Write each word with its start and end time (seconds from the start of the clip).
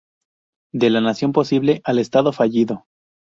De 0.73 0.89
la 0.89 0.99
nación 0.99 1.31
posible 1.31 1.81
al 1.83 1.99
Estado 1.99 2.33
fallido. 2.33 2.87